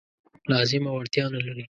[0.51, 1.63] لازمه وړتیا نه لري.